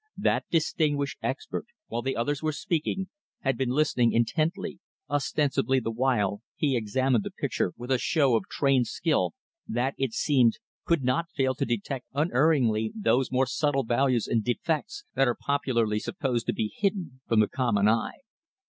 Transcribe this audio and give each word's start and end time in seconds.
That 0.17 0.45
distinguished 0.49 1.19
expert, 1.21 1.67
while 1.85 2.01
the 2.01 2.15
others 2.15 2.41
were 2.41 2.51
speaking, 2.53 3.09
had 3.41 3.55
been 3.55 3.69
listening 3.69 4.13
intently; 4.13 4.79
ostensibly, 5.07 5.79
the 5.79 5.91
while, 5.91 6.41
he 6.55 6.75
examined 6.75 7.23
the 7.23 7.29
picture 7.29 7.71
with 7.77 7.91
a 7.91 7.99
show 7.99 8.35
of 8.35 8.45
trained 8.49 8.87
skill 8.87 9.33
that, 9.67 9.93
it 9.99 10.13
seemed, 10.13 10.57
could 10.85 11.03
not 11.03 11.29
fail 11.29 11.53
to 11.53 11.65
detect 11.67 12.07
unerringly 12.15 12.91
those 12.95 13.31
more 13.31 13.45
subtle 13.45 13.83
values 13.83 14.27
and 14.27 14.43
defects 14.43 15.03
that 15.13 15.27
are 15.27 15.37
popularly 15.39 15.99
supposed 15.99 16.47
to 16.47 16.53
be 16.53 16.73
hidden 16.75 17.21
from 17.27 17.39
the 17.39 17.47
common 17.47 17.87
eye. 17.87 18.21